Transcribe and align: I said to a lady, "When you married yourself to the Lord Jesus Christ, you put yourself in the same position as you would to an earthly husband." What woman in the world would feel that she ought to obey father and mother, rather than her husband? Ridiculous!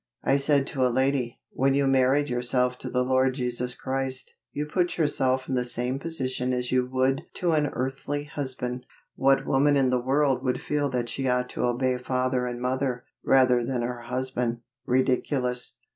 I 0.23 0.37
said 0.37 0.65
to 0.65 0.83
a 0.83 0.89
lady, 0.89 1.39
"When 1.51 1.75
you 1.75 1.85
married 1.85 2.27
yourself 2.27 2.75
to 2.79 2.89
the 2.89 3.03
Lord 3.03 3.35
Jesus 3.35 3.75
Christ, 3.75 4.33
you 4.51 4.65
put 4.65 4.97
yourself 4.97 5.47
in 5.47 5.53
the 5.53 5.63
same 5.63 5.99
position 5.99 6.53
as 6.53 6.71
you 6.71 6.87
would 6.87 7.25
to 7.35 7.51
an 7.51 7.67
earthly 7.67 8.23
husband." 8.23 8.87
What 9.15 9.45
woman 9.45 9.77
in 9.77 9.91
the 9.91 10.01
world 10.01 10.41
would 10.43 10.59
feel 10.59 10.89
that 10.89 11.07
she 11.07 11.27
ought 11.27 11.49
to 11.51 11.65
obey 11.65 11.99
father 11.99 12.47
and 12.47 12.59
mother, 12.59 13.03
rather 13.23 13.63
than 13.63 13.83
her 13.83 14.01
husband? 14.01 14.61
Ridiculous! 14.87 15.77